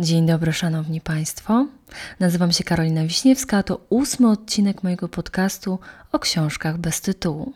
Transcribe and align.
Dzień 0.00 0.26
dobry, 0.26 0.52
szanowni 0.52 1.00
państwo. 1.00 1.66
Nazywam 2.20 2.52
się 2.52 2.64
Karolina 2.64 3.02
Wiśniewska, 3.02 3.62
to 3.62 3.80
ósmy 3.88 4.30
odcinek 4.30 4.82
mojego 4.82 5.08
podcastu 5.08 5.78
o 6.12 6.18
książkach 6.18 6.78
bez 6.78 7.00
tytułu. 7.00 7.52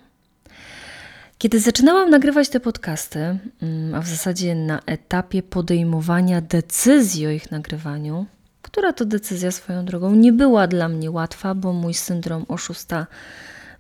Kiedy 1.38 1.60
zaczynałam 1.60 2.10
nagrywać 2.10 2.48
te 2.48 2.60
podcasty, 2.60 3.38
mm, 3.62 3.94
a 3.94 4.00
w 4.00 4.08
zasadzie 4.08 4.54
na 4.54 4.80
etapie 4.86 5.42
podejmowania 5.42 6.40
decyzji 6.40 7.26
o 7.26 7.30
ich 7.30 7.50
nagrywaniu, 7.50 8.26
która 8.62 8.92
to 8.92 9.04
decyzja 9.04 9.50
swoją 9.50 9.84
drogą 9.84 10.14
nie 10.14 10.32
była 10.32 10.66
dla 10.66 10.88
mnie 10.88 11.10
łatwa, 11.10 11.54
bo 11.54 11.72
mój 11.72 11.94
syndrom 11.94 12.44
oszusta 12.48 13.06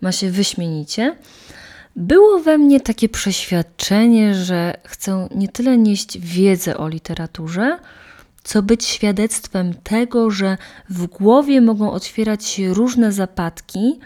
ma 0.00 0.12
się 0.12 0.30
wyśmienicie, 0.30 1.16
było 1.96 2.38
we 2.38 2.58
mnie 2.58 2.80
takie 2.80 3.08
przeświadczenie, 3.08 4.34
że 4.34 4.74
chcę 4.84 5.28
nie 5.34 5.48
tyle 5.48 5.78
nieść 5.78 6.18
wiedzę 6.18 6.76
o 6.76 6.88
literaturze, 6.88 7.78
co 8.44 8.62
być 8.62 8.84
świadectwem 8.84 9.74
tego, 9.74 10.30
że 10.30 10.58
w 10.88 11.06
głowie 11.06 11.60
mogą 11.60 11.92
otwierać 11.92 12.44
się 12.44 12.74
różne 12.74 13.12
zapadki 13.12 13.98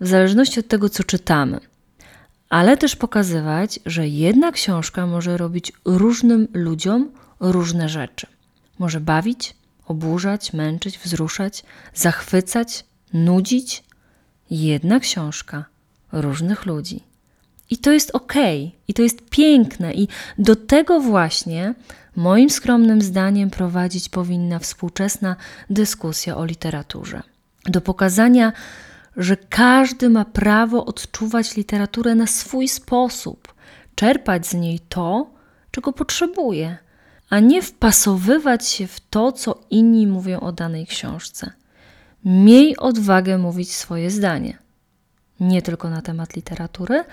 w 0.00 0.06
zależności 0.06 0.60
od 0.60 0.68
tego, 0.68 0.88
co 0.88 1.04
czytamy. 1.04 1.60
Ale 2.48 2.76
też 2.76 2.96
pokazywać, 2.96 3.80
że 3.86 4.08
jedna 4.08 4.52
książka 4.52 5.06
może 5.06 5.36
robić 5.36 5.72
różnym 5.84 6.48
ludziom 6.52 7.10
różne 7.40 7.88
rzeczy. 7.88 8.26
Może 8.78 9.00
bawić, 9.00 9.54
oburzać, 9.86 10.52
męczyć, 10.52 10.98
wzruszać, 10.98 11.64
zachwycać, 11.94 12.84
nudzić. 13.12 13.84
Jedna 14.50 15.00
książka 15.00 15.64
różnych 16.12 16.66
ludzi. 16.66 17.00
I 17.70 17.78
to 17.78 17.92
jest 17.92 18.10
ok, 18.10 18.34
i 18.88 18.94
to 18.94 19.02
jest 19.02 19.30
piękne, 19.30 19.94
i 19.94 20.08
do 20.38 20.56
tego 20.56 21.00
właśnie, 21.00 21.74
moim 22.18 22.50
skromnym 22.50 23.02
zdaniem, 23.02 23.50
prowadzić 23.50 24.08
powinna 24.08 24.58
współczesna 24.58 25.36
dyskusja 25.70 26.36
o 26.36 26.44
literaturze. 26.44 27.22
Do 27.64 27.80
pokazania, 27.80 28.52
że 29.16 29.36
każdy 29.36 30.08
ma 30.08 30.24
prawo 30.24 30.84
odczuwać 30.84 31.56
literaturę 31.56 32.14
na 32.14 32.26
swój 32.26 32.68
sposób, 32.68 33.54
czerpać 33.94 34.46
z 34.46 34.54
niej 34.54 34.80
to, 34.88 35.30
czego 35.70 35.92
potrzebuje, 35.92 36.78
a 37.30 37.40
nie 37.40 37.62
wpasowywać 37.62 38.66
się 38.66 38.86
w 38.86 39.00
to, 39.00 39.32
co 39.32 39.60
inni 39.70 40.06
mówią 40.06 40.40
o 40.40 40.52
danej 40.52 40.86
książce. 40.86 41.52
Miej 42.24 42.76
odwagę 42.76 43.38
mówić 43.38 43.74
swoje 43.74 44.10
zdanie. 44.10 44.58
Nie 45.40 45.62
tylko 45.62 45.90
na 45.90 46.02
temat 46.02 46.36
literatury, 46.36 47.04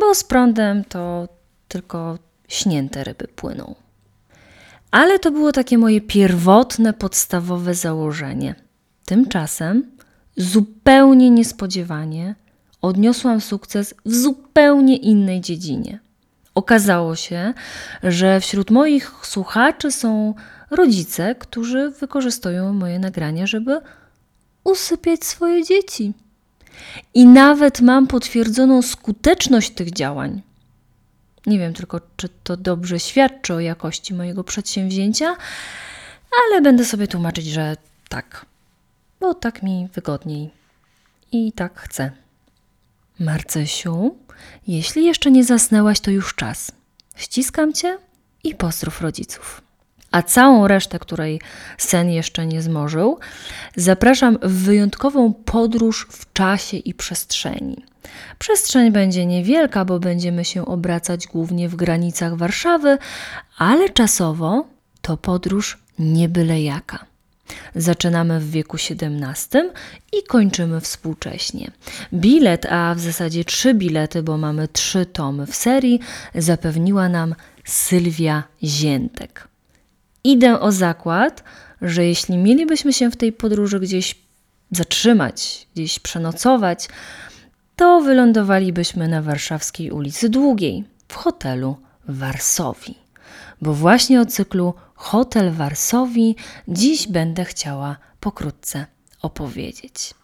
bo 0.00 0.14
z 0.14 0.24
prądem 0.24 0.84
to 0.84 1.28
tylko 1.68 2.18
śnięte 2.48 3.04
ryby 3.04 3.28
płyną. 3.28 3.85
Ale 4.96 5.18
to 5.18 5.30
było 5.30 5.52
takie 5.52 5.78
moje 5.78 6.00
pierwotne, 6.00 6.92
podstawowe 6.92 7.74
założenie. 7.74 8.54
Tymczasem, 9.04 9.90
zupełnie 10.36 11.30
niespodziewanie, 11.30 12.34
odniosłam 12.82 13.40
sukces 13.40 13.94
w 14.04 14.14
zupełnie 14.14 14.96
innej 14.96 15.40
dziedzinie. 15.40 15.98
Okazało 16.54 17.16
się, 17.16 17.54
że 18.02 18.40
wśród 18.40 18.70
moich 18.70 19.12
słuchaczy 19.22 19.92
są 19.92 20.34
rodzice, 20.70 21.34
którzy 21.34 21.90
wykorzystują 21.90 22.72
moje 22.72 22.98
nagrania, 22.98 23.46
żeby 23.46 23.80
usypiać 24.64 25.24
swoje 25.24 25.64
dzieci. 25.64 26.12
I 27.14 27.26
nawet 27.26 27.80
mam 27.80 28.06
potwierdzoną 28.06 28.82
skuteczność 28.82 29.70
tych 29.70 29.90
działań. 29.90 30.42
Nie 31.46 31.58
wiem 31.58 31.74
tylko, 31.74 32.00
czy 32.16 32.28
to 32.28 32.56
dobrze 32.56 33.00
świadczy 33.00 33.54
o 33.54 33.60
jakości 33.60 34.14
mojego 34.14 34.44
przedsięwzięcia, 34.44 35.36
ale 36.44 36.62
będę 36.62 36.84
sobie 36.84 37.08
tłumaczyć, 37.08 37.46
że 37.46 37.76
tak, 38.08 38.46
bo 39.20 39.34
tak 39.34 39.62
mi 39.62 39.88
wygodniej 39.94 40.50
i 41.32 41.52
tak 41.52 41.80
chcę. 41.80 42.10
Marcysiu, 43.20 44.16
jeśli 44.66 45.04
jeszcze 45.04 45.30
nie 45.30 45.44
zasnęłaś, 45.44 46.00
to 46.00 46.10
już 46.10 46.34
czas. 46.34 46.72
Ściskam 47.16 47.72
cię 47.72 47.98
i 48.44 48.54
pozdrów 48.54 49.00
rodziców 49.00 49.66
a 50.16 50.22
całą 50.22 50.68
resztę, 50.68 50.98
której 50.98 51.40
sen 51.78 52.10
jeszcze 52.10 52.46
nie 52.46 52.62
zmorzył, 52.62 53.18
zapraszam 53.76 54.38
w 54.42 54.52
wyjątkową 54.52 55.34
podróż 55.34 56.06
w 56.10 56.32
czasie 56.32 56.76
i 56.76 56.94
przestrzeni. 56.94 57.84
Przestrzeń 58.38 58.92
będzie 58.92 59.26
niewielka, 59.26 59.84
bo 59.84 59.98
będziemy 59.98 60.44
się 60.44 60.66
obracać 60.66 61.26
głównie 61.26 61.68
w 61.68 61.76
granicach 61.76 62.36
Warszawy, 62.36 62.98
ale 63.58 63.88
czasowo 63.88 64.66
to 65.02 65.16
podróż 65.16 65.78
nie 65.98 66.28
byle 66.28 66.62
jaka. 66.62 67.06
Zaczynamy 67.74 68.40
w 68.40 68.50
wieku 68.50 68.76
XVII 68.76 69.60
i 70.12 70.22
kończymy 70.22 70.80
współcześnie. 70.80 71.70
Bilet, 72.12 72.66
a 72.66 72.94
w 72.94 73.00
zasadzie 73.00 73.44
trzy 73.44 73.74
bilety, 73.74 74.22
bo 74.22 74.38
mamy 74.38 74.68
trzy 74.68 75.06
tomy 75.06 75.46
w 75.46 75.54
serii, 75.54 76.00
zapewniła 76.34 77.08
nam 77.08 77.34
Sylwia 77.64 78.42
Ziętek. 78.64 79.48
Idę 80.24 80.60
o 80.60 80.72
zakład, 80.72 81.44
że 81.82 82.04
jeśli 82.04 82.38
mielibyśmy 82.38 82.92
się 82.92 83.10
w 83.10 83.16
tej 83.16 83.32
podróży 83.32 83.80
gdzieś 83.80 84.14
zatrzymać, 84.70 85.66
gdzieś 85.74 85.98
przenocować, 85.98 86.88
to 87.76 88.00
wylądowalibyśmy 88.00 89.08
na 89.08 89.22
warszawskiej 89.22 89.90
ulicy 89.90 90.28
Długiej, 90.28 90.84
w 91.08 91.14
hotelu 91.14 91.76
Warsowi. 92.08 92.94
Bo 93.62 93.72
właśnie 93.72 94.20
o 94.20 94.26
cyklu 94.26 94.74
Hotel 94.94 95.52
Warsowi 95.52 96.36
dziś 96.68 97.08
będę 97.08 97.44
chciała 97.44 97.96
pokrótce 98.20 98.86
opowiedzieć. 99.22 100.14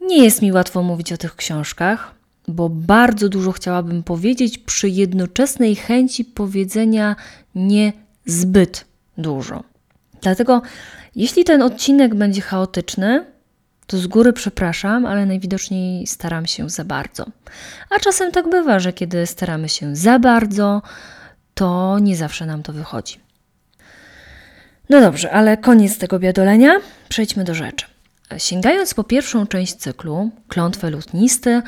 Nie 0.00 0.24
jest 0.24 0.42
mi 0.42 0.52
łatwo 0.52 0.82
mówić 0.82 1.12
o 1.12 1.16
tych 1.16 1.36
książkach, 1.36 2.14
bo 2.48 2.68
bardzo 2.68 3.28
dużo 3.28 3.52
chciałabym 3.52 4.02
powiedzieć 4.02 4.58
przy 4.58 4.88
jednoczesnej 4.88 5.76
chęci 5.76 6.24
powiedzenia 6.24 7.16
nie 7.54 7.92
zbyt 8.26 8.84
dużo. 9.18 9.64
Dlatego, 10.22 10.62
jeśli 11.16 11.44
ten 11.44 11.62
odcinek 11.62 12.14
będzie 12.14 12.40
chaotyczny, 12.40 13.35
to 13.86 13.98
z 13.98 14.06
góry 14.06 14.32
przepraszam, 14.32 15.06
ale 15.06 15.26
najwidoczniej 15.26 16.06
staram 16.06 16.46
się 16.46 16.70
za 16.70 16.84
bardzo. 16.84 17.26
A 17.90 17.98
czasem 17.98 18.32
tak 18.32 18.50
bywa, 18.50 18.78
że 18.80 18.92
kiedy 18.92 19.26
staramy 19.26 19.68
się 19.68 19.96
za 19.96 20.18
bardzo, 20.18 20.82
to 21.54 21.98
nie 21.98 22.16
zawsze 22.16 22.46
nam 22.46 22.62
to 22.62 22.72
wychodzi. 22.72 23.20
No 24.88 25.00
dobrze, 25.00 25.30
ale 25.30 25.56
koniec 25.56 25.98
tego 25.98 26.18
biadolenia. 26.18 26.72
Przejdźmy 27.08 27.44
do 27.44 27.54
rzeczy. 27.54 27.86
Sięgając 28.38 28.94
po 28.94 29.04
pierwszą 29.04 29.46
część 29.46 29.74
cyklu, 29.74 30.30
klątwę 30.48 30.90
lutnisty, 30.90 31.62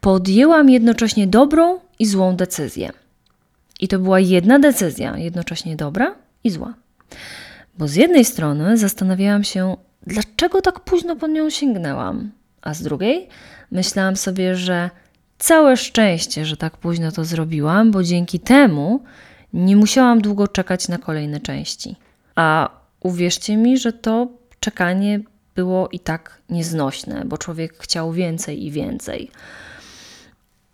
podjęłam 0.00 0.70
jednocześnie 0.70 1.26
dobrą 1.26 1.80
i 1.98 2.06
złą 2.06 2.36
decyzję. 2.36 2.92
I 3.80 3.88
to 3.88 3.98
była 3.98 4.20
jedna 4.20 4.58
decyzja, 4.58 5.18
jednocześnie 5.18 5.76
dobra 5.76 6.14
i 6.44 6.50
zła. 6.50 6.74
Bo 7.78 7.88
z 7.88 7.94
jednej 7.94 8.24
strony 8.24 8.78
zastanawiałam 8.78 9.44
się, 9.44 9.76
dlaczego 10.02 10.62
tak 10.62 10.80
późno 10.80 11.16
po 11.16 11.26
nią 11.26 11.50
sięgnęłam, 11.50 12.30
a 12.62 12.74
z 12.74 12.82
drugiej 12.82 13.28
myślałam 13.70 14.16
sobie, 14.16 14.56
że 14.56 14.90
całe 15.38 15.76
szczęście, 15.76 16.46
że 16.46 16.56
tak 16.56 16.76
późno 16.76 17.12
to 17.12 17.24
zrobiłam, 17.24 17.90
bo 17.90 18.02
dzięki 18.02 18.40
temu 18.40 19.04
nie 19.52 19.76
musiałam 19.76 20.20
długo 20.20 20.48
czekać 20.48 20.88
na 20.88 20.98
kolejne 20.98 21.40
części. 21.40 21.96
A 22.34 22.70
uwierzcie 23.00 23.56
mi, 23.56 23.78
że 23.78 23.92
to 23.92 24.28
czekanie 24.60 25.20
było 25.54 25.88
i 25.88 26.00
tak 26.00 26.42
nieznośne, 26.50 27.22
bo 27.24 27.38
człowiek 27.38 27.78
chciał 27.78 28.12
więcej 28.12 28.64
i 28.64 28.70
więcej. 28.70 29.30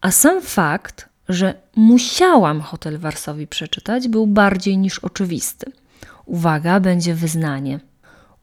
A 0.01 0.11
sam 0.11 0.43
fakt, 0.43 1.09
że 1.29 1.55
musiałam 1.77 2.61
Hotel 2.61 2.99
Warsowi 2.99 3.47
przeczytać, 3.47 4.09
był 4.09 4.27
bardziej 4.27 4.79
niż 4.79 4.99
oczywisty. 4.99 5.73
Uwaga, 6.27 6.81
będzie 6.81 7.15
wyznanie. 7.15 7.81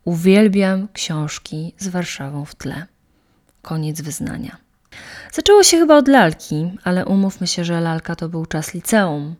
Uwielbiam 0.06 0.88
książki 0.94 1.74
z 1.78 1.88
Warszawą 1.88 2.46
w 2.46 2.56
tle. 2.56 2.86
Koniec 3.62 4.02
wyznania. 4.02 4.58
Zaczęło 5.32 5.64
się 5.64 5.78
chyba 5.78 5.98
od 5.98 6.08
lalki, 6.08 6.72
ale 6.84 7.06
umówmy 7.06 7.48
się, 7.48 7.66
że 7.66 7.82
lalka 7.82 8.16
to 8.16 8.30
był 8.30 8.46
czas 8.46 8.74
liceum, 8.74 9.36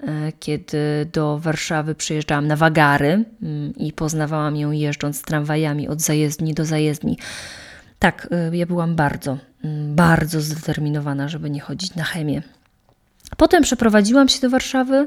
e, 0.00 0.32
kiedy 0.40 1.06
do 1.12 1.38
Warszawy 1.38 1.94
przyjeżdżałam 1.94 2.46
na 2.46 2.56
wagary 2.56 3.24
mm, 3.42 3.74
i 3.76 3.92
poznawałam 3.92 4.56
ją 4.56 4.70
jeżdżąc 4.70 5.22
tramwajami 5.22 5.88
od 5.88 6.00
zajezdni 6.00 6.54
do 6.54 6.64
zajezdni. 6.64 7.18
Tak, 7.98 8.28
e, 8.30 8.56
ja 8.56 8.66
byłam 8.66 8.96
bardzo, 8.96 9.38
mm, 9.64 9.94
bardzo 9.94 10.40
zdeterminowana, 10.40 11.28
żeby 11.28 11.50
nie 11.50 11.60
chodzić 11.60 11.94
na 11.94 12.04
chemię. 12.04 12.42
Potem 13.36 13.62
przeprowadziłam 13.62 14.28
się 14.28 14.40
do 14.40 14.50
Warszawy 14.50 15.06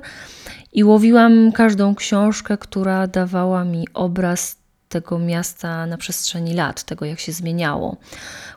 i 0.73 0.83
łowiłam 0.83 1.51
każdą 1.51 1.95
książkę, 1.95 2.57
która 2.57 3.07
dawała 3.07 3.65
mi 3.65 3.87
obraz 3.93 4.56
tego 4.89 5.19
miasta 5.19 5.85
na 5.85 5.97
przestrzeni 5.97 6.53
lat, 6.53 6.83
tego 6.83 7.05
jak 7.05 7.19
się 7.19 7.31
zmieniało. 7.31 7.97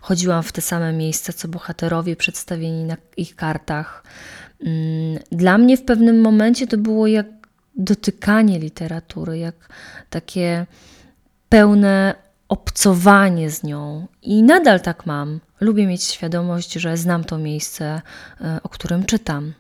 Chodziłam 0.00 0.43
w 0.43 0.53
te 0.53 0.61
same 0.61 0.93
miejsca, 0.93 1.32
co 1.32 1.49
bohaterowie 1.49 2.17
przedstawieni 2.17 2.85
na 2.85 2.97
ich 3.17 3.37
kartach. 3.37 4.05
Mm, 4.62 5.19
dla 5.32 5.59
mnie 5.59 5.77
w 5.77 5.85
pewnym 5.85 6.21
momencie 6.21 6.67
to 6.67 6.79
było 6.79 7.06
jak 7.06 7.27
dotykanie 7.77 8.59
literatury, 8.59 9.38
jak 9.38 9.55
takie 10.11 10.67
pełne 11.49 12.15
obcowanie 12.49 13.50
z 13.50 13.62
nią. 13.62 14.06
I 14.23 14.43
nadal 14.43 14.81
tak 14.81 15.06
mam. 15.06 15.41
Lubię 15.61 15.87
mieć 15.87 16.05
świadomość, 16.05 16.73
że 16.73 16.97
znam 16.97 17.25
to 17.25 17.38
miejsce, 17.38 18.03
e, 18.41 18.61
o 18.62 18.69
którym 18.69 19.05
czytam. 19.05 19.53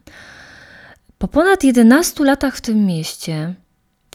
Po 1.18 1.28
ponad 1.28 1.64
11 1.64 2.24
latach 2.24 2.56
w 2.56 2.60
tym 2.60 2.86
mieście 2.86 3.54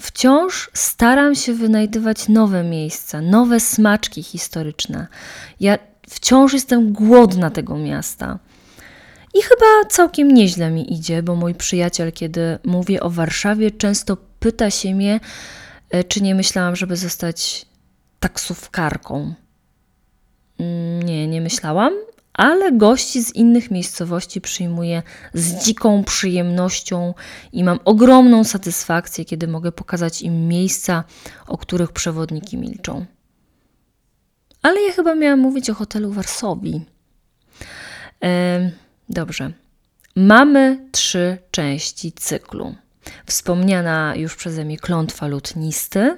wciąż 0.02 0.70
staram 0.74 1.36
się 1.36 1.54
wynajdywać 1.54 2.28
nowe 2.28 2.64
miejsca, 2.64 3.22
nowe 3.22 3.60
smaczki 3.60 4.24
historyczne. 4.24 5.08
Ja 5.60 5.78
wciąż 6.10 6.54
jestem 6.54 6.94
głodna 6.94 7.50
tego 7.50 7.78
miasta. 7.78 8.40
I 9.34 9.42
chyba 9.42 9.90
całkiem 9.90 10.32
nieźle 10.32 10.72
mi 10.72 10.94
idzie, 10.94 11.24
bo 11.24 11.36
mój 11.36 11.56
przyjaciel, 11.56 12.12
kiedy 12.12 12.60
mówię 12.64 13.02
o 13.02 13.10
Warszawie, 13.10 13.72
często 13.72 14.18
pyta 14.40 14.72
się 14.72 14.96
mnie, 14.96 15.20
e, 15.90 16.04
czy 16.04 16.22
nie 16.22 16.36
myślałam, 16.36 16.76
żeby 16.76 16.98
zostać 16.98 17.66
taksówkarką. 18.20 19.34
Mm, 20.60 21.04
nie, 21.04 21.28
nie 21.28 21.42
myślałam, 21.42 21.94
ale 22.38 22.72
gości 22.72 23.24
z 23.24 23.36
innych 23.36 23.72
miejscowości 23.72 24.42
przyjmuję 24.42 25.04
z 25.34 25.66
dziką 25.66 26.04
przyjemnością 26.04 27.14
i 27.52 27.64
mam 27.64 27.80
ogromną 27.86 28.44
satysfakcję, 28.44 29.26
kiedy 29.26 29.48
mogę 29.48 29.72
pokazać 29.72 30.22
im 30.22 30.48
miejsca, 30.48 31.04
o 31.48 31.58
których 31.58 31.92
przewodniki 31.92 32.58
milczą. 32.58 33.06
Ale 34.62 34.82
ja 34.82 34.94
chyba 34.94 35.16
miałam 35.16 35.40
mówić 35.40 35.70
o 35.70 35.74
hotelu 35.74 36.12
Warsowii. 36.12 36.86
E, 38.24 38.72
dobrze. 39.10 39.52
Mamy 40.16 40.90
trzy 40.92 41.38
części 41.52 42.12
cyklu. 42.12 42.76
Wspomniana 43.26 44.16
już 44.16 44.36
przeze 44.36 44.66
mnie 44.66 44.78
klątwa 44.78 45.28
lutnisty, 45.28 46.18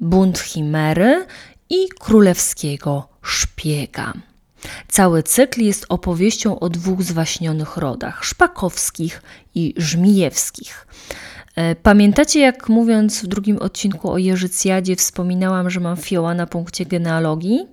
bunt 0.00 0.38
chimery 0.38 1.26
i 1.70 1.88
królewskiego 2.00 3.08
szpiega. 3.22 4.12
Cały 4.88 5.22
cykl 5.22 5.62
jest 5.62 5.86
opowieścią 5.88 6.60
o 6.60 6.68
dwóch 6.68 7.02
zwaśnionych 7.02 7.76
rodach 7.76 8.24
szpakowskich 8.24 9.22
i 9.54 9.74
żmijewskich. 9.76 10.86
E, 11.56 11.74
pamiętacie, 11.74 12.40
jak 12.40 12.68
mówiąc 12.68 13.22
w 13.22 13.26
drugim 13.26 13.58
odcinku 13.58 14.10
o 14.12 14.18
Jerzycjadzie, 14.18 14.96
wspominałam, 14.96 15.70
że 15.70 15.80
mam 15.80 15.96
fioła 15.96 16.34
na 16.34 16.46
punkcie 16.46 16.86
genealogii? 16.86 17.66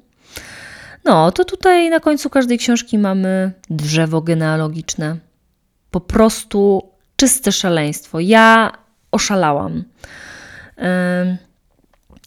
No, 1.06 1.32
to 1.32 1.46
tutaj 1.46 1.90
na 1.90 2.00
końcu 2.00 2.30
każdej 2.30 2.58
książki 2.58 2.98
mamy 2.98 3.52
drzewo 3.70 4.22
genealogiczne. 4.22 5.18
Po 5.92 6.00
prostu 6.00 6.90
czyste 7.16 7.52
szaleństwo. 7.52 8.20
Ja 8.20 8.72
oszalałam. 9.12 9.84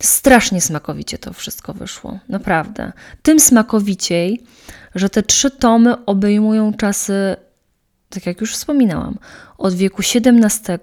Strasznie 0.03 0.61
smakowicie 0.61 1.19
to 1.19 1.33
wszystko 1.33 1.75
wyszło, 1.75 2.19
naprawdę. 2.29 2.93
Tym 3.23 3.41
smakowiciej, 3.41 4.43
że 4.95 5.11
te 5.11 5.23
trzy 5.23 5.50
tomy 5.50 6.05
obejmują 6.05 6.75
czasy, 6.75 7.37
tak 8.09 8.27
jak 8.27 8.41
już 8.41 8.53
wspominałam, 8.53 9.19
od 9.59 9.75
wieku 9.75 10.03
XVII 10.15 10.79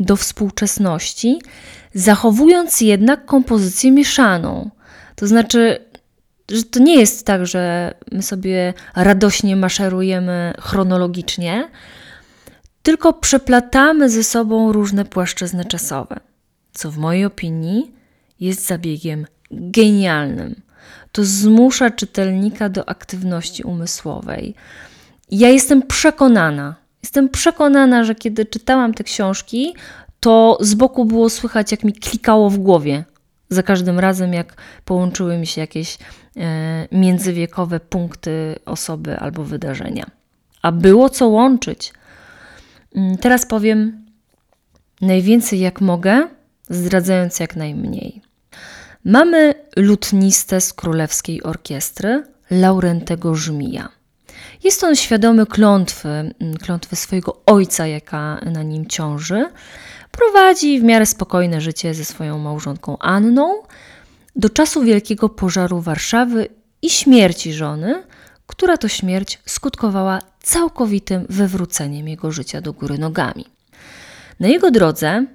do 0.00 0.16
współczesności, 0.16 1.38
zachowując 1.94 2.80
jednak 2.80 3.24
kompozycję 3.24 3.92
mieszaną. 3.92 4.70
To 5.16 5.26
znaczy, 5.26 5.84
że 6.50 6.62
to 6.62 6.80
nie 6.80 7.00
jest 7.00 7.26
tak, 7.26 7.46
że 7.46 7.94
my 8.12 8.22
sobie 8.22 8.74
radośnie 8.96 9.56
maszerujemy 9.56 10.54
chronologicznie, 10.60 11.68
tylko 12.82 13.12
przeplatamy 13.12 14.10
ze 14.10 14.24
sobą 14.24 14.72
różne 14.72 15.04
płaszczyzny 15.04 15.64
czasowe, 15.64 16.20
co 16.72 16.90
w 16.90 16.98
mojej 16.98 17.24
opinii 17.24 17.96
jest 18.40 18.66
zabiegiem 18.66 19.26
genialnym. 19.50 20.62
To 21.12 21.24
zmusza 21.24 21.90
czytelnika 21.90 22.68
do 22.68 22.88
aktywności 22.88 23.62
umysłowej. 23.62 24.54
Ja 25.30 25.48
jestem 25.48 25.82
przekonana, 25.82 26.74
jestem 27.02 27.28
przekonana, 27.28 28.04
że 28.04 28.14
kiedy 28.14 28.46
czytałam 28.46 28.94
te 28.94 29.04
książki, 29.04 29.74
to 30.20 30.58
z 30.60 30.74
boku 30.74 31.04
było 31.04 31.30
słychać, 31.30 31.70
jak 31.70 31.84
mi 31.84 31.92
klikało 31.92 32.50
w 32.50 32.58
głowie. 32.58 33.04
Za 33.48 33.62
każdym 33.62 33.98
razem, 33.98 34.32
jak 34.32 34.54
połączyły 34.84 35.38
mi 35.38 35.46
się 35.46 35.60
jakieś 35.60 35.98
e, 36.36 36.88
międzywiekowe 36.92 37.80
punkty 37.80 38.54
osoby 38.64 39.18
albo 39.18 39.44
wydarzenia. 39.44 40.06
A 40.62 40.72
było 40.72 41.10
co 41.10 41.28
łączyć. 41.28 41.92
Mm, 42.94 43.16
teraz 43.16 43.46
powiem 43.46 44.04
najwięcej 45.00 45.60
jak 45.60 45.80
mogę, 45.80 46.28
zdradzając 46.68 47.40
jak 47.40 47.56
najmniej. 47.56 48.25
Mamy 49.06 49.54
lutnistę 49.76 50.60
z 50.60 50.72
królewskiej 50.72 51.42
orkiestry 51.42 52.24
Laurentego 52.50 53.34
Żmija. 53.34 53.88
Jest 54.64 54.84
on 54.84 54.96
świadomy 54.96 55.46
klątwy, 55.46 56.08
mm, 56.08 56.56
klątwy 56.62 56.96
swojego 56.96 57.40
ojca, 57.46 57.86
jaka 57.86 58.40
na 58.52 58.62
nim 58.62 58.86
ciąży. 58.86 59.44
Prowadzi 60.10 60.80
w 60.80 60.82
miarę 60.82 61.06
spokojne 61.06 61.60
życie 61.60 61.94
ze 61.94 62.04
swoją 62.04 62.38
małżonką 62.38 62.98
Anną 62.98 63.62
do 64.36 64.50
czasu 64.50 64.82
wielkiego 64.82 65.28
pożaru 65.28 65.80
Warszawy 65.80 66.48
i 66.82 66.90
śmierci 66.90 67.52
żony, 67.52 68.02
która 68.46 68.76
to 68.76 68.88
śmierć 68.88 69.38
skutkowała 69.46 70.18
całkowitym 70.42 71.26
wywróceniem 71.28 72.08
jego 72.08 72.32
życia 72.32 72.60
do 72.60 72.72
góry 72.72 72.98
nogami. 72.98 73.44
Na 74.40 74.48
jego 74.48 74.70
drodze 74.70 75.26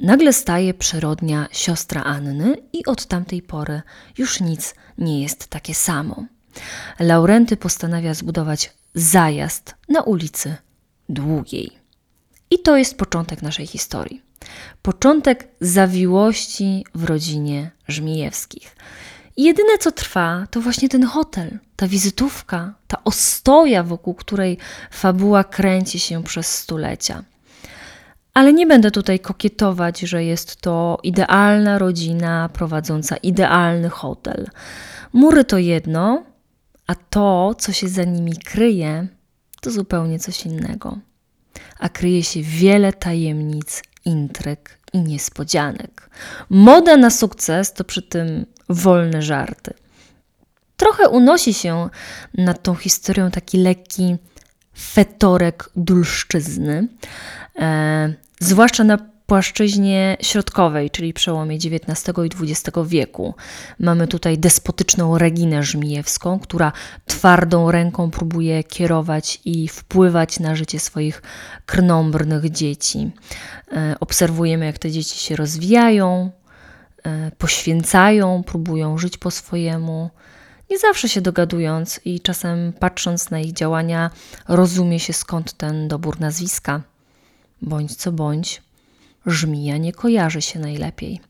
nagle 0.00 0.32
staje 0.32 0.74
przyrodnia 0.74 1.48
siostra 1.52 2.02
Anny 2.02 2.56
i 2.72 2.86
od 2.86 3.06
tamtej 3.06 3.42
pory 3.42 3.82
już 4.18 4.40
nic 4.40 4.74
nie 4.98 5.22
jest 5.22 5.46
takie 5.46 5.74
samo. 5.74 6.24
Laurenty 6.98 7.56
postanawia 7.56 8.14
zbudować 8.14 8.72
zajazd 8.94 9.74
na 9.88 10.02
ulicy 10.02 10.56
Długiej. 11.08 11.78
I 12.50 12.58
to 12.58 12.76
jest 12.76 12.98
początek 12.98 13.42
naszej 13.42 13.66
historii. 13.66 14.22
Początek 14.82 15.48
zawiłości 15.60 16.84
w 16.94 17.04
rodzinie 17.04 17.70
Żmijewskich. 17.88 18.76
Jedyne 19.36 19.78
co 19.78 19.92
trwa, 19.92 20.46
to 20.50 20.60
właśnie 20.60 20.88
ten 20.88 21.04
hotel, 21.04 21.58
ta 21.76 21.88
wizytówka, 21.88 22.74
ta 22.86 23.04
ostoja, 23.04 23.82
wokół 23.82 24.14
której 24.14 24.58
fabuła 24.90 25.44
kręci 25.44 25.98
się 25.98 26.24
przez 26.24 26.58
stulecia. 26.58 27.24
Ale 28.38 28.52
nie 28.52 28.66
będę 28.66 28.90
tutaj 28.90 29.20
kokietować, 29.20 30.00
że 30.00 30.24
jest 30.24 30.56
to 30.56 30.98
idealna 31.02 31.78
rodzina 31.78 32.48
prowadząca 32.48 33.16
idealny 33.16 33.88
hotel. 33.88 34.46
Mury 35.12 35.44
to 35.44 35.58
jedno, 35.58 36.24
a 36.86 36.94
to, 36.94 37.54
co 37.58 37.72
się 37.72 37.88
za 37.88 38.04
nimi 38.04 38.36
kryje, 38.36 39.06
to 39.60 39.70
zupełnie 39.70 40.18
coś 40.18 40.46
innego. 40.46 40.98
A 41.78 41.88
kryje 41.88 42.22
się 42.22 42.42
wiele 42.42 42.92
tajemnic, 42.92 43.82
intryg 44.04 44.78
i 44.92 44.98
niespodzianek. 44.98 46.10
Moda 46.50 46.96
na 46.96 47.10
sukces 47.10 47.72
to 47.72 47.84
przy 47.84 48.02
tym 48.02 48.46
wolne 48.68 49.22
żarty. 49.22 49.74
Trochę 50.76 51.08
unosi 51.08 51.54
się 51.54 51.88
nad 52.34 52.62
tą 52.62 52.74
historią 52.74 53.30
taki 53.30 53.58
lekki 53.58 54.16
fetorek 54.78 55.70
dulszczyzny, 55.76 56.88
e, 57.58 58.27
zwłaszcza 58.40 58.84
na 58.84 58.98
płaszczyźnie 59.28 60.16
środkowej, 60.22 60.90
czyli 60.90 61.12
przełomie 61.12 61.56
XIX 61.56 62.16
i 62.24 62.50
XX 62.52 62.78
wieku. 62.86 63.34
Mamy 63.78 64.06
tutaj 64.06 64.38
despotyczną 64.38 65.18
Reginę 65.18 65.62
Żmijewską, 65.62 66.38
która 66.38 66.72
twardą 67.06 67.70
ręką 67.70 68.10
próbuje 68.10 68.64
kierować 68.64 69.40
i 69.44 69.68
wpływać 69.68 70.40
na 70.40 70.56
życie 70.56 70.80
swoich 70.80 71.22
krnąbrnych 71.66 72.50
dzieci. 72.50 73.10
E, 73.72 73.96
obserwujemy, 74.00 74.66
jak 74.66 74.78
te 74.78 74.90
dzieci 74.90 75.18
się 75.18 75.36
rozwijają, 75.36 76.30
e, 77.04 77.30
poświęcają, 77.38 78.42
próbują 78.42 78.98
żyć 78.98 79.18
po 79.18 79.30
swojemu. 79.30 80.10
Nie 80.70 80.78
zawsze 80.78 81.08
się 81.08 81.20
dogadując 81.20 82.00
i 82.04 82.20
czasem 82.20 82.72
patrząc 82.80 83.30
na 83.30 83.40
ich 83.40 83.52
działania, 83.52 84.10
rozumie 84.48 85.00
się 85.00 85.12
skąd 85.12 85.52
ten 85.52 85.88
dobór 85.88 86.20
nazwiska. 86.20 86.82
Bądź 87.62 87.96
co 87.96 88.12
bądź, 88.12 88.62
żmija 89.26 89.76
nie 89.76 89.92
kojarzy 89.92 90.42
się 90.42 90.58
najlepiej. 90.58 91.20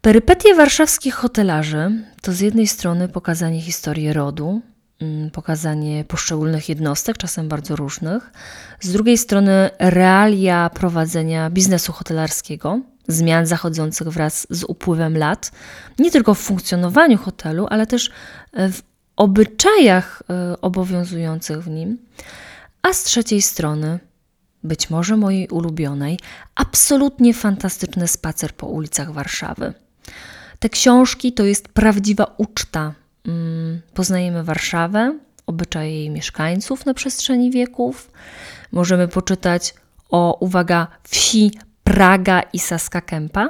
Perypetie 0.00 0.54
warszawskich 0.54 1.14
hotelarzy 1.14 1.90
to 2.22 2.32
z 2.32 2.40
jednej 2.40 2.66
strony 2.66 3.08
pokazanie 3.08 3.60
historii 3.60 4.12
rodu, 4.12 4.60
mm, 5.00 5.30
pokazanie 5.30 6.04
poszczególnych 6.04 6.68
jednostek, 6.68 7.16
czasem 7.16 7.48
bardzo 7.48 7.76
różnych, 7.76 8.32
z 8.80 8.92
drugiej 8.92 9.18
strony 9.18 9.70
realia 9.78 10.70
prowadzenia 10.70 11.50
biznesu 11.50 11.92
hotelarskiego, 11.92 12.80
zmian 13.08 13.46
zachodzących 13.46 14.08
wraz 14.08 14.46
z 14.50 14.64
upływem 14.64 15.18
lat, 15.18 15.50
nie 15.98 16.10
tylko 16.10 16.34
w 16.34 16.38
funkcjonowaniu 16.38 17.18
hotelu, 17.18 17.66
ale 17.70 17.86
też 17.86 18.10
w 18.52 18.82
obyczajach 19.16 20.22
e, 20.30 20.60
obowiązujących 20.60 21.62
w 21.62 21.68
nim, 21.68 21.98
a 22.82 22.92
z 22.92 23.02
trzeciej 23.02 23.42
strony 23.42 23.98
być 24.66 24.90
może 24.90 25.16
mojej 25.16 25.48
ulubionej, 25.48 26.18
absolutnie 26.54 27.34
fantastyczny 27.34 28.08
spacer 28.08 28.52
po 28.52 28.66
ulicach 28.66 29.12
Warszawy. 29.12 29.74
Te 30.58 30.68
książki 30.68 31.32
to 31.32 31.44
jest 31.44 31.68
prawdziwa 31.68 32.34
uczta. 32.36 32.94
Mm, 33.26 33.80
poznajemy 33.94 34.44
Warszawę, 34.44 35.18
obyczaje 35.46 35.90
jej 35.90 36.10
mieszkańców 36.10 36.86
na 36.86 36.94
przestrzeni 36.94 37.50
wieków. 37.50 38.10
Możemy 38.72 39.08
poczytać 39.08 39.74
o, 40.10 40.38
uwaga, 40.40 40.86
wsi 41.02 41.50
Praga 41.84 42.42
i 42.52 42.58
Saska 42.58 43.00
Kępa, 43.00 43.48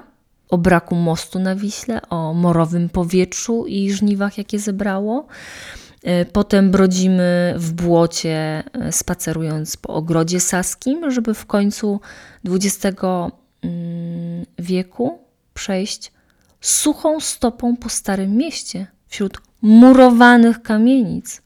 o 0.49 0.59
braku 0.59 0.95
mostu 0.95 1.39
na 1.39 1.57
Wiśle, 1.57 2.01
o 2.09 2.35
morowym 2.35 2.89
powietrzu 2.89 3.67
i 3.67 3.93
żniwach, 3.93 4.39
jakie 4.39 4.59
zebrało. 4.59 5.27
E, 6.07 6.25
potem 6.25 6.71
brodzimy 6.71 7.55
w 7.57 7.73
błocie, 7.73 8.65
e, 8.73 8.93
spacerując 8.93 9.77
po 9.77 9.95
ogrodzie 9.95 10.41
saskim, 10.41 11.11
żeby 11.11 11.35
w 11.35 11.47
końcu 11.47 12.01
XX 12.45 12.87
mm, 13.63 14.47
wieku 14.59 15.19
przejść 15.55 16.13
suchą 16.61 17.21
stopą 17.21 17.77
po 17.77 17.89
Starym 17.89 18.37
Mieście, 18.37 18.87
wśród 19.09 19.39
murowanych 19.63 20.63
kamienic. 20.63 21.43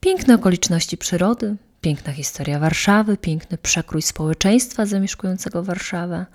Piękne 0.00 0.34
okoliczności 0.34 0.98
przyrody, 0.98 1.56
piękna 1.80 2.12
historia 2.12 2.58
Warszawy, 2.58 3.16
piękny 3.16 3.58
przekrój 3.58 4.02
społeczeństwa 4.02 4.86
zamieszkującego 4.86 5.62
Warszawę. 5.62 6.26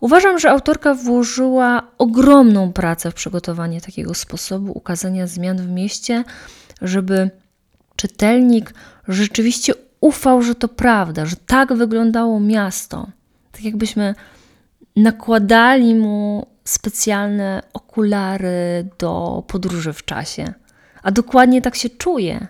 Uważam, 0.00 0.38
że 0.38 0.50
autorka 0.50 0.94
włożyła 0.94 1.82
ogromną 1.98 2.72
pracę 2.72 3.10
w 3.10 3.14
przygotowanie 3.14 3.80
takiego 3.80 4.14
sposobu 4.14 4.72
ukazania 4.72 5.26
zmian 5.26 5.56
w 5.56 5.68
mieście, 5.68 6.24
żeby 6.82 7.30
czytelnik 7.96 8.74
rzeczywiście 9.08 9.72
ufał, 10.00 10.42
że 10.42 10.54
to 10.54 10.68
prawda, 10.68 11.26
że 11.26 11.36
tak 11.36 11.72
wyglądało 11.72 12.40
miasto. 12.40 13.06
Tak 13.52 13.64
jakbyśmy 13.64 14.14
nakładali 14.96 15.94
mu 15.94 16.46
specjalne 16.64 17.62
okulary 17.72 18.88
do 18.98 19.42
podróży 19.46 19.92
w 19.92 20.04
czasie. 20.04 20.52
A 21.02 21.10
dokładnie 21.10 21.62
tak 21.62 21.76
się 21.76 21.90
czuje, 21.90 22.46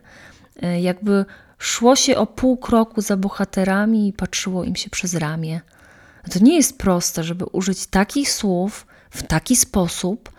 e, 0.62 0.80
jakby 0.80 1.24
szło 1.58 1.96
się 1.96 2.16
o 2.16 2.26
pół 2.26 2.56
kroku 2.56 3.00
za 3.00 3.16
bohaterami 3.16 4.08
i 4.08 4.12
patrzyło 4.12 4.64
im 4.64 4.76
się 4.76 4.90
przez 4.90 5.14
ramię. 5.14 5.60
To 6.32 6.38
nie 6.38 6.56
jest 6.56 6.78
proste, 6.78 7.24
żeby 7.24 7.44
użyć 7.44 7.86
takich 7.86 8.32
słów 8.32 8.86
w 9.10 9.22
taki 9.22 9.56
sposób, 9.56 10.30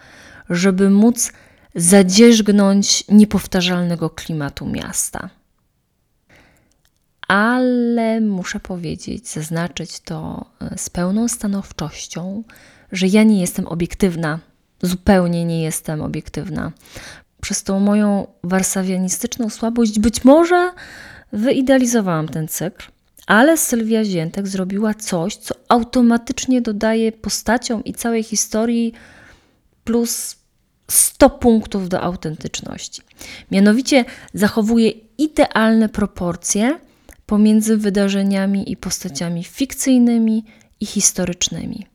żeby 0.49 0.89
móc 0.89 1.31
zadzierzgnąć 1.75 3.03
niepowtarzalnego 3.07 4.09
klimatu 4.09 4.65
miasta. 4.65 5.29
Ale 7.27 8.21
muszę 8.21 8.59
powiedzieć, 8.59 9.29
zaznaczyć 9.29 9.99
to 9.99 10.45
e, 10.61 10.77
z 10.77 10.89
pełną 10.89 11.27
stanowczością, 11.27 12.43
że 12.91 13.07
ja 13.07 13.23
nie 13.23 13.41
jestem 13.41 13.67
obiektywna. 13.67 14.39
Zupełnie 14.81 15.45
nie 15.45 15.63
jestem 15.63 16.01
obiektywna. 16.01 16.71
Przez 17.41 17.63
tą 17.63 17.79
moją 17.79 18.27
warsawianistyczną 18.43 19.49
słabość 19.49 19.99
być 19.99 20.23
może 20.23 20.73
wyidealizowałam 21.33 22.27
ten 22.27 22.47
cykl, 22.47 22.87
ale 23.31 23.57
Sylwia 23.57 24.03
Ziętek 24.05 24.47
zrobiła 24.47 24.93
coś, 24.93 25.35
co 25.35 25.55
automatycznie 25.69 26.61
dodaje 26.61 27.11
postaciom 27.11 27.83
i 27.83 27.93
całej 27.93 28.23
historii 28.23 28.93
plus 29.83 30.35
100 30.87 31.29
punktów 31.29 31.89
do 31.89 32.01
autentyczności. 32.01 33.01
Mianowicie 33.51 34.05
zachowuje 34.33 34.91
idealne 35.17 35.89
proporcje 35.89 36.79
pomiędzy 37.25 37.77
wydarzeniami 37.77 38.71
i 38.71 38.77
postaciami 38.77 39.43
fikcyjnymi 39.43 40.45
i 40.79 40.85
historycznymi. 40.85 41.87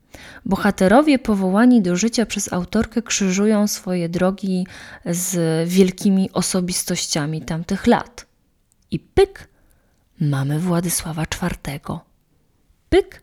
Bohaterowie 0.44 1.18
powołani 1.18 1.82
do 1.82 1.96
życia 1.96 2.26
przez 2.26 2.52
autorkę 2.52 3.02
krzyżują 3.02 3.66
swoje 3.66 4.08
drogi 4.08 4.66
z 5.06 5.68
wielkimi 5.68 6.30
osobistościami 6.32 7.42
tamtych 7.42 7.86
lat. 7.86 8.26
I 8.90 8.98
pyk, 8.98 9.48
mamy 10.20 10.58
Władysława 10.58 11.22
IV. 11.22 11.80
Pyk, 12.88 13.22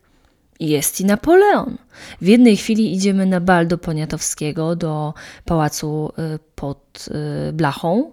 jest 0.60 1.02
i 1.02 1.06
Napoleon. 1.06 1.78
W 2.22 2.28
jednej 2.28 2.58
chwili 2.58 2.94
idziemy 2.94 3.26
na 3.26 3.40
bal 3.40 3.68
do 3.68 3.78
Poniatowskiego, 3.78 4.76
do 4.76 5.14
pałacu 5.46 6.12
y, 6.36 6.40
pod 6.56 7.06
y, 7.50 7.54
Blachą. 7.54 8.12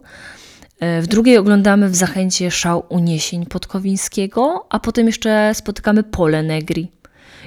Y, 0.98 1.02
w 1.02 1.06
drugiej 1.06 1.38
oglądamy 1.38 1.88
w 1.88 1.96
zachęcie 1.96 2.50
szał 2.50 2.84
uniesień 2.88 3.46
Podkowińskiego, 3.46 4.66
a 4.70 4.80
potem 4.80 5.06
jeszcze 5.06 5.54
spotykamy 5.54 6.02
Pole 6.02 6.42
Negri. 6.42 6.92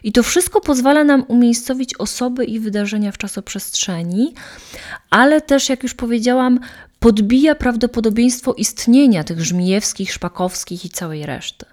I 0.03 0.11
to 0.11 0.23
wszystko 0.23 0.61
pozwala 0.61 1.03
nam 1.03 1.25
umiejscowić 1.27 1.95
osoby 1.95 2.45
i 2.45 2.59
wydarzenia 2.59 3.11
w 3.11 3.17
czasoprzestrzeni, 3.17 4.33
ale 5.09 5.41
też, 5.41 5.69
jak 5.69 5.83
już 5.83 5.93
powiedziałam, 5.93 6.59
podbija 7.03 7.55
prawdopodobieństwo 7.55 8.53
istnienia 8.53 9.23
tych 9.23 9.45
żmijewskich, 9.45 10.13
szpakowskich 10.13 10.85
i 10.85 10.89
całej 10.89 11.25
reszty. 11.25 11.65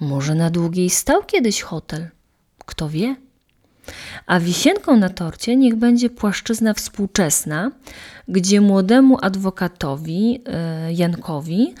Może 0.00 0.34
na 0.34 0.50
długiej 0.50 0.90
stał 0.90 1.22
kiedyś 1.24 1.62
hotel? 1.62 2.08
Kto 2.66 2.88
wie? 2.88 3.16
A 4.26 4.40
wisienką 4.40 4.96
na 4.96 5.08
torcie 5.08 5.56
niech 5.56 5.74
będzie 5.76 6.10
płaszczyzna 6.10 6.74
współczesna, 6.74 7.70
gdzie 8.28 8.60
młodemu 8.60 9.18
adwokatowi 9.22 10.42
e, 10.46 10.92
Jankowi 10.92 11.74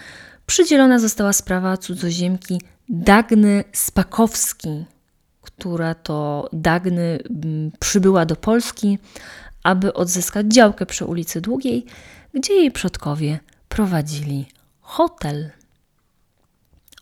przydzielona 0.46 0.98
została 0.98 1.32
sprawa 1.32 1.76
cudzoziemki 1.76 2.60
Dagny 2.88 3.64
Spakowski, 3.72 4.84
która 5.42 5.94
to 5.94 6.48
Dagny 6.52 7.18
przybyła 7.80 8.26
do 8.26 8.36
Polski, 8.36 8.98
aby 9.62 9.92
odzyskać 9.92 10.46
działkę 10.46 10.86
przy 10.86 11.04
ulicy 11.04 11.40
Długiej, 11.40 11.86
gdzie 12.34 12.54
jej 12.54 12.70
przodkowie 12.70 13.40
prowadzili 13.68 14.46
hotel. 14.80 15.50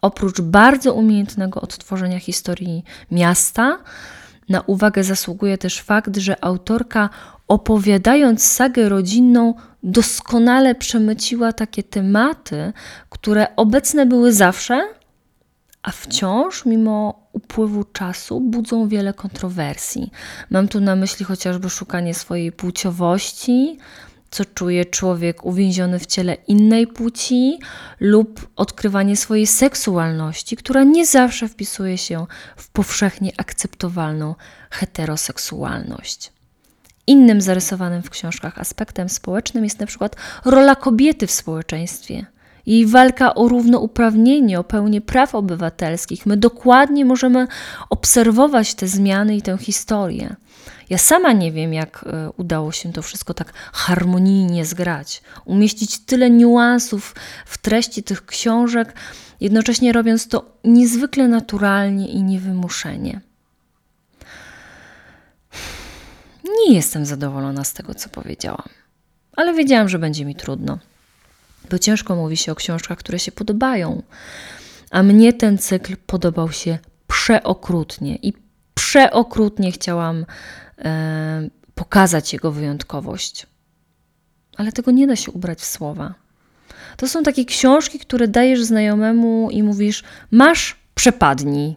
Oprócz 0.03 0.41
bardzo 0.41 0.95
umiejętnego 0.95 1.61
odtworzenia 1.61 2.21
historii 2.21 2.85
miasta, 3.11 3.79
na 4.49 4.61
uwagę 4.61 5.05
zasługuje 5.05 5.59
też 5.59 5.81
fakt, 5.81 6.17
że 6.17 6.45
autorka, 6.45 7.11
opowiadając 7.49 8.45
sagę 8.45 8.89
rodzinną, 8.89 9.55
doskonale 9.83 10.75
przemyciła 10.75 11.53
takie 11.53 11.83
tematy, 11.83 12.73
które 13.11 13.57
obecne 13.57 14.07
były 14.07 14.33
zawsze, 14.33 14.89
a 15.83 15.91
wciąż, 15.91 16.65
mimo 16.67 17.29
upływu 17.33 17.85
czasu, 17.85 18.41
budzą 18.41 18.89
wiele 18.89 19.15
kontrowersji. 19.15 20.11
Mam 20.51 20.69
tu 20.69 20.81
na 20.81 20.97
myśli 20.97 21.25
chociażby 21.25 21.71
szukanie 21.71 22.15
swojej 22.15 22.53
płciowości, 22.53 23.79
co 24.31 24.45
czuje 24.45 24.85
człowiek 24.85 25.45
uwięziony 25.45 25.99
w 25.99 26.07
ciele 26.07 26.35
innej 26.35 26.87
płci, 26.87 27.59
lub 28.01 28.49
odkrywanie 28.57 29.17
swojej 29.17 29.47
seksualności, 29.47 30.57
która 30.57 30.85
nie 30.85 31.07
zawsze 31.07 31.49
wpisuje 31.49 31.99
się 31.99 32.27
w 32.57 32.69
powszechnie 32.69 33.33
akceptowalną 33.37 34.35
heteroseksualność. 34.71 36.33
Innym 37.07 37.41
zarysowanym 37.41 38.03
w 38.03 38.11
książkach 38.11 38.59
aspektem 38.59 39.09
społecznym 39.09 39.65
jest 39.65 39.81
na 39.81 39.87
przykład 39.87 40.17
rola 40.45 40.75
kobiety 40.75 41.27
w 41.27 41.31
społeczeństwie 41.31 42.27
jej 42.67 42.87
walka 42.87 43.35
o 43.35 43.49
równouprawnienie, 43.49 44.61
o 44.61 44.65
pełnię 44.65 45.01
praw 45.01 45.35
obywatelskich. 45.35 46.27
My 46.27 46.37
dokładnie 46.37 47.05
możemy 47.05 47.47
obserwować 47.91 48.75
te 48.75 48.87
zmiany 48.87 49.37
i 49.37 49.43
tę 49.43 49.59
historię. 49.59 50.37
Ja 50.91 50.99
sama 50.99 51.33
nie 51.33 51.53
wiem, 51.53 51.73
jak 51.73 52.05
e, 52.07 52.31
udało 52.31 52.73
się 52.73 52.93
to 52.93 53.03
wszystko 53.03 53.35
tak 53.35 53.53
harmonijnie 53.73 54.65
zgrać, 54.65 55.23
umieścić 55.45 55.99
tyle 55.99 56.31
niuansów 56.31 57.15
w 57.47 57.59
treści 57.59 58.03
tych 58.03 58.27
książek, 58.27 58.95
jednocześnie 59.41 59.93
robiąc 59.93 60.29
to 60.29 60.45
niezwykle 60.65 61.29
naturalnie 61.29 62.09
i 62.09 62.23
niewymuszenie. 62.23 63.21
Nie 66.45 66.75
jestem 66.75 67.07
zadowolona 67.07 67.65
z 67.65 67.73
tego, 67.73 67.95
co 67.95 68.09
powiedziałam, 68.09 68.69
ale 69.33 69.55
wiedziałam, 69.55 69.89
że 69.89 69.99
będzie 69.99 70.25
mi 70.25 70.35
trudno 70.35 70.79
bo 71.71 71.79
ciężko 71.79 72.17
mówi 72.17 72.37
się 72.37 72.53
o 72.53 72.55
książkach, 72.55 72.99
które 72.99 73.19
się 73.19 73.33
podobają. 73.33 74.03
A 74.91 75.03
mnie 75.03 75.33
ten 75.33 75.59
cykl 75.59 75.97
podobał 76.07 76.53
się 76.53 76.79
przeokrutnie 77.07 78.17
i 78.17 78.33
przeokrutnie 78.81 79.73
chciałam 79.73 80.27
e, 80.79 81.49
pokazać 81.75 82.33
jego 82.33 82.53
wyjątkowość. 82.53 83.47
Ale 84.57 84.73
tego 84.73 84.91
nie 84.91 85.07
da 85.07 85.17
się 85.17 85.33
ubrać 85.33 85.59
w 85.59 85.65
słowa. 85.65 86.15
To 86.97 87.09
są 87.09 87.23
takie 87.23 87.45
książki, 87.45 87.99
które 87.99 88.29
dajesz 88.29 88.63
znajomemu 88.63 89.49
i 89.51 89.63
mówisz: 89.63 90.05
Masz, 90.31 90.77
przepadnij. 90.95 91.77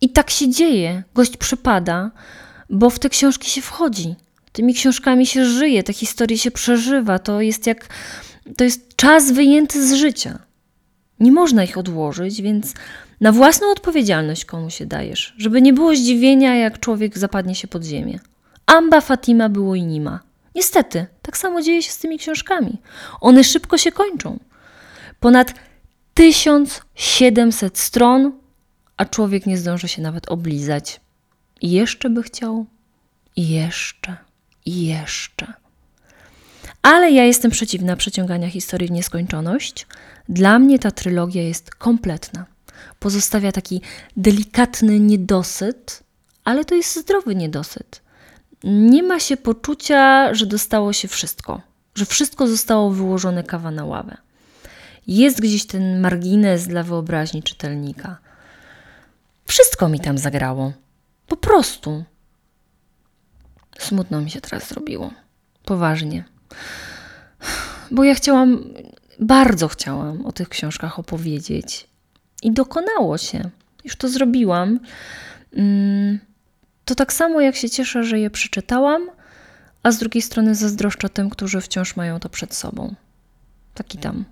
I 0.00 0.10
tak 0.10 0.30
się 0.30 0.50
dzieje. 0.50 1.02
Gość 1.14 1.36
przepada, 1.36 2.10
bo 2.70 2.90
w 2.90 2.98
te 2.98 3.08
książki 3.08 3.50
się 3.50 3.62
wchodzi. 3.62 4.14
Tymi 4.52 4.74
książkami 4.74 5.26
się 5.26 5.44
żyje, 5.44 5.82
te 5.82 5.92
historie 5.92 6.38
się 6.38 6.50
przeżywa. 6.50 7.18
To 7.18 7.40
jest 7.40 7.66
jak 7.66 7.88
to 8.56 8.64
jest 8.64 8.96
czas 8.96 9.32
wyjęty 9.32 9.88
z 9.88 9.94
życia. 9.94 10.38
Nie 11.20 11.32
można 11.32 11.64
ich 11.64 11.78
odłożyć, 11.78 12.42
więc 12.42 12.74
Na 13.22 13.32
własną 13.32 13.70
odpowiedzialność 13.70 14.44
komu 14.44 14.70
się 14.70 14.86
dajesz, 14.86 15.34
żeby 15.38 15.62
nie 15.62 15.72
było 15.72 15.96
zdziwienia, 15.96 16.56
jak 16.56 16.80
człowiek 16.80 17.18
zapadnie 17.18 17.54
się 17.54 17.68
pod 17.68 17.84
ziemię. 17.84 18.20
Amba 18.66 19.00
Fatima 19.00 19.48
było 19.48 19.74
i 19.74 19.82
nima. 19.82 20.20
Niestety, 20.54 21.06
tak 21.22 21.36
samo 21.36 21.62
dzieje 21.62 21.82
się 21.82 21.90
z 21.90 21.98
tymi 21.98 22.18
książkami. 22.18 22.78
One 23.20 23.44
szybko 23.44 23.78
się 23.78 23.92
kończą. 23.92 24.38
Ponad 25.20 25.54
1700 26.14 27.78
stron, 27.78 28.32
a 28.96 29.04
człowiek 29.04 29.46
nie 29.46 29.58
zdąży 29.58 29.88
się 29.88 30.02
nawet 30.02 30.28
oblizać. 30.28 31.00
I 31.60 31.70
jeszcze 31.70 32.10
by 32.10 32.22
chciał, 32.22 32.66
i 33.36 33.48
jeszcze, 33.48 34.16
i 34.66 34.86
jeszcze. 34.86 35.52
Ale 36.82 37.10
ja 37.10 37.24
jestem 37.24 37.50
przeciwna 37.50 37.96
przeciągania 37.96 38.50
historii 38.50 38.88
w 38.88 38.92
nieskończoność. 38.92 39.86
Dla 40.28 40.58
mnie 40.58 40.78
ta 40.78 40.90
trylogia 40.90 41.42
jest 41.42 41.74
kompletna. 41.74 42.51
Pozostawia 42.98 43.52
taki 43.52 43.80
delikatny 44.16 45.00
niedosyt, 45.00 46.02
ale 46.44 46.64
to 46.64 46.74
jest 46.74 47.00
zdrowy 47.00 47.34
niedosyt. 47.34 48.02
Nie 48.64 49.02
ma 49.02 49.20
się 49.20 49.36
poczucia, 49.36 50.34
że 50.34 50.46
dostało 50.46 50.92
się 50.92 51.08
wszystko, 51.08 51.60
że 51.94 52.06
wszystko 52.06 52.46
zostało 52.48 52.90
wyłożone 52.90 53.44
kawa 53.44 53.70
na 53.70 53.84
ławę. 53.84 54.16
Jest 55.06 55.40
gdzieś 55.40 55.66
ten 55.66 56.00
margines 56.00 56.66
dla 56.66 56.82
wyobraźni 56.82 57.42
czytelnika. 57.42 58.18
Wszystko 59.46 59.88
mi 59.88 60.00
tam 60.00 60.18
zagrało. 60.18 60.72
Po 61.26 61.36
prostu. 61.36 62.04
Smutno 63.78 64.20
mi 64.20 64.30
się 64.30 64.40
teraz 64.40 64.68
zrobiło. 64.68 65.10
Poważnie. 65.64 66.24
Bo 67.90 68.04
ja 68.04 68.14
chciałam, 68.14 68.64
bardzo 69.18 69.68
chciałam 69.68 70.26
o 70.26 70.32
tych 70.32 70.48
książkach 70.48 70.98
opowiedzieć. 70.98 71.88
I 72.42 72.52
dokonało 72.52 73.18
się. 73.18 73.50
Już 73.84 73.96
to 73.96 74.08
zrobiłam. 74.08 74.80
Mm, 75.56 76.18
to 76.84 76.94
tak 76.94 77.12
samo 77.12 77.40
jak 77.40 77.56
się 77.56 77.70
cieszę, 77.70 78.04
że 78.04 78.18
je 78.18 78.30
przeczytałam, 78.30 79.10
a 79.82 79.92
z 79.92 79.98
drugiej 79.98 80.22
strony 80.22 80.54
zazdroszczę 80.54 81.08
tym, 81.08 81.30
którzy 81.30 81.60
wciąż 81.60 81.96
mają 81.96 82.20
to 82.20 82.28
przed 82.28 82.54
sobą. 82.54 82.94
Taki 83.74 83.98
tam 83.98 84.24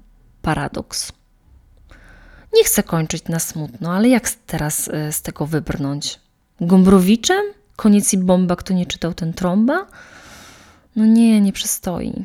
paradoks. 0.43 1.13
Nie 2.55 2.65
chcę 2.65 2.83
kończyć 2.83 3.25
na 3.25 3.39
smutno, 3.39 3.93
ale 3.93 4.09
jak 4.09 4.31
teraz 4.31 4.89
y, 4.89 5.13
z 5.13 5.23
tego 5.23 5.47
wybrnąć? 5.47 6.21
Gombrowiczem? 6.61 7.45
Koniec 7.77 8.13
i 8.13 8.19
bomba, 8.19 8.57
kto 8.57 8.75
nie 8.75 8.87
czytał 8.87 9.15
ten 9.15 9.33
trąba? 9.33 9.87
No 10.97 11.07
nie, 11.07 11.41
nie 11.41 11.53
przystoi. 11.53 12.25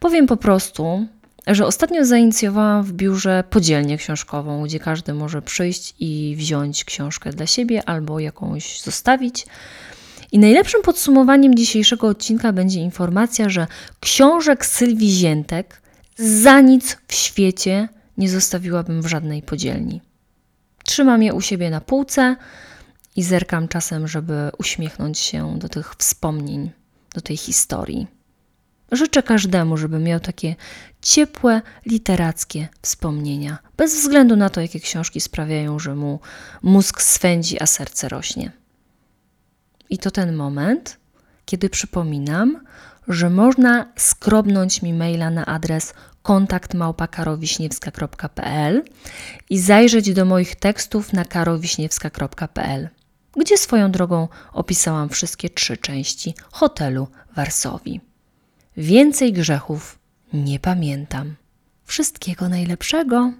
Powiem 0.00 0.26
po 0.26 0.36
prostu, 0.36 1.06
że 1.54 1.66
ostatnio 1.66 2.04
zainicjowałam 2.04 2.82
w 2.82 2.92
biurze 2.92 3.44
podzielnię 3.50 3.98
książkową, 3.98 4.64
gdzie 4.64 4.80
każdy 4.80 5.14
może 5.14 5.42
przyjść 5.42 5.94
i 6.00 6.34
wziąć 6.38 6.84
książkę 6.84 7.30
dla 7.30 7.46
siebie 7.46 7.88
albo 7.88 8.20
jakąś 8.20 8.80
zostawić. 8.80 9.46
I 10.32 10.38
najlepszym 10.38 10.82
podsumowaniem 10.82 11.54
dzisiejszego 11.54 12.08
odcinka 12.08 12.52
będzie 12.52 12.80
informacja, 12.80 13.48
że 13.48 13.66
książek 14.00 14.66
Sylwii 14.66 15.10
Ziętek 15.10 15.82
za 16.16 16.60
nic 16.60 16.96
w 17.08 17.14
świecie 17.14 17.88
nie 18.18 18.30
zostawiłabym 18.30 19.02
w 19.02 19.06
żadnej 19.06 19.42
podzielni. 19.42 20.00
Trzymam 20.84 21.22
je 21.22 21.34
u 21.34 21.40
siebie 21.40 21.70
na 21.70 21.80
półce 21.80 22.36
i 23.16 23.22
zerkam 23.22 23.68
czasem, 23.68 24.08
żeby 24.08 24.50
uśmiechnąć 24.58 25.18
się 25.18 25.58
do 25.58 25.68
tych 25.68 25.94
wspomnień, 25.94 26.70
do 27.14 27.20
tej 27.20 27.36
historii. 27.36 28.15
Życzę 28.92 29.22
każdemu, 29.22 29.76
żeby 29.76 29.98
miał 29.98 30.20
takie 30.20 30.54
ciepłe, 31.02 31.62
literackie 31.86 32.68
wspomnienia, 32.82 33.58
bez 33.76 33.94
względu 33.94 34.36
na 34.36 34.50
to, 34.50 34.60
jakie 34.60 34.80
książki 34.80 35.20
sprawiają, 35.20 35.78
że 35.78 35.94
mu 35.94 36.20
mózg 36.62 37.02
swędzi, 37.02 37.62
a 37.62 37.66
serce 37.66 38.08
rośnie. 38.08 38.52
I 39.90 39.98
to 39.98 40.10
ten 40.10 40.36
moment, 40.36 40.96
kiedy 41.44 41.70
przypominam, 41.70 42.60
że 43.08 43.30
można 43.30 43.92
skrobnąć 43.96 44.82
mi 44.82 44.94
maila 44.94 45.30
na 45.30 45.46
adres 45.46 45.94
kontaktmałpakarowiśniewska.pl 46.22 48.82
i 49.50 49.58
zajrzeć 49.58 50.12
do 50.12 50.24
moich 50.24 50.56
tekstów 50.56 51.12
na 51.12 51.24
karowiśniewska.pl, 51.24 52.88
gdzie 53.36 53.58
swoją 53.58 53.90
drogą 53.90 54.28
opisałam 54.52 55.08
wszystkie 55.08 55.50
trzy 55.50 55.76
części 55.76 56.34
hotelu 56.52 57.08
Warsowi. 57.36 58.00
Więcej 58.76 59.32
grzechów 59.32 59.98
nie 60.32 60.60
pamiętam. 60.60 61.34
Wszystkiego 61.84 62.48
najlepszego. 62.48 63.32